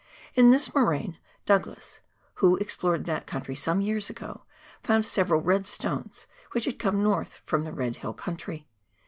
[0.33, 1.99] In this moraine, Douglas,
[2.41, 4.41] who explored that country some years ago,
[4.81, 8.67] found several red stones which had come north from the Red Hill country.